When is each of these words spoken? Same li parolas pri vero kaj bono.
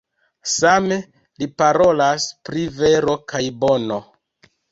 Same 0.51 0.95
li 1.41 1.47
parolas 1.63 2.25
pri 2.49 2.65
vero 2.79 3.17
kaj 3.35 3.45
bono. 3.65 4.01